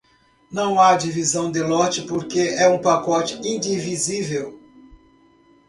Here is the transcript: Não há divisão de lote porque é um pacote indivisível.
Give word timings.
Não 0.51 0.81
há 0.81 0.95
divisão 0.95 1.51
de 1.51 1.61
lote 1.61 2.01
porque 2.07 2.39
é 2.57 2.67
um 2.67 2.81
pacote 2.81 3.35
indivisível. 3.47 4.59